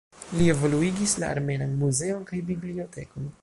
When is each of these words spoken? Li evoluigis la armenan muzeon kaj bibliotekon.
Li 0.37 0.45
evoluigis 0.53 1.13
la 1.23 1.29
armenan 1.35 1.77
muzeon 1.83 2.25
kaj 2.31 2.41
bibliotekon. 2.51 3.29